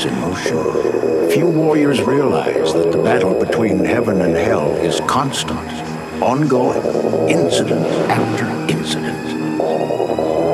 set 0.00 0.12
in 0.12 0.20
motion. 0.20 1.30
Few 1.30 1.46
warriors 1.46 2.02
realize 2.02 2.72
that 2.72 2.92
the 2.92 3.02
battle 3.02 3.38
between 3.38 3.84
heaven 3.84 4.20
and 4.22 4.34
hell 4.36 4.72
is 4.76 5.00
constant, 5.00 5.58
ongoing, 6.22 7.28
incident 7.28 7.86
after 8.08 8.46
incident, 8.72 9.58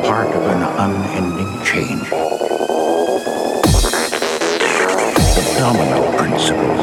part 0.05 0.29
of 0.29 0.43
an 0.43 0.63
unending 0.85 1.65
change. 1.65 2.09
The 5.35 5.55
domino 5.59 6.17
principle. 6.19 6.77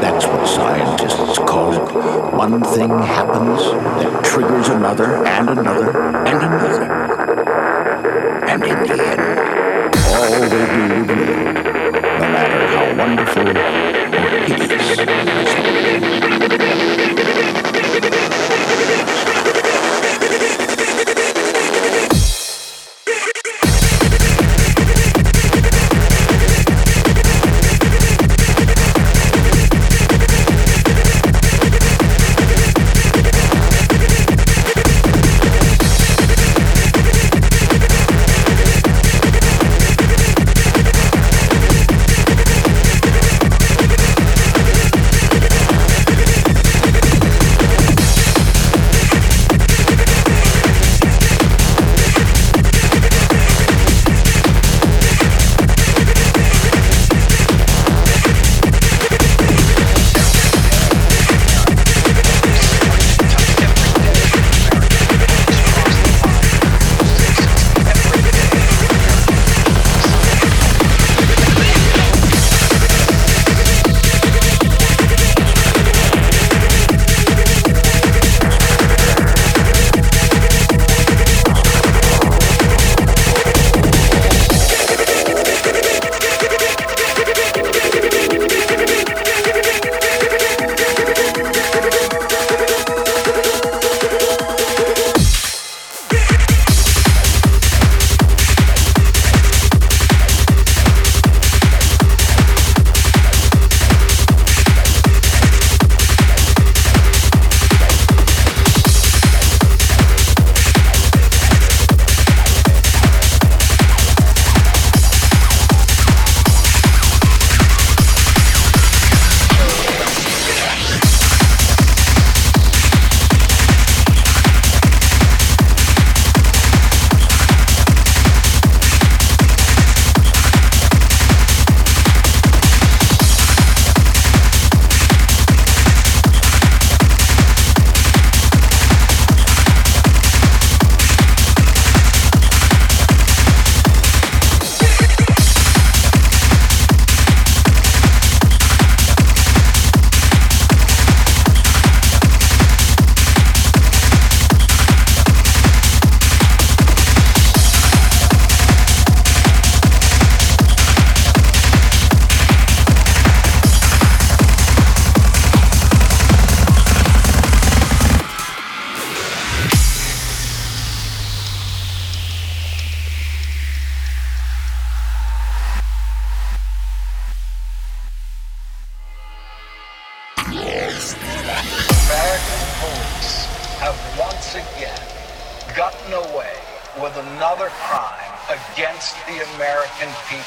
That's 0.00 0.26
what 0.26 0.46
scientists 0.46 1.38
call 1.38 1.72
it. 1.72 2.34
One 2.34 2.62
thing 2.62 2.90
happens 2.90 3.60
that 4.02 4.24
triggers 4.24 4.68
another 4.68 5.24
and 5.26 5.48
another 5.48 5.90
and 6.26 6.42
another. 6.42 6.82
And 8.46 8.62
in 8.62 8.82
the 8.82 9.02
end, 9.02 9.44
all 10.14 10.30
will 10.30 10.50
be 10.50 10.56
revealed, 10.94 11.63
matter 12.34 12.66
how 12.66 12.96
wonderful 12.98 13.46
or 13.46 14.28
hideous. 14.46 15.63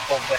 Against 0.10 0.37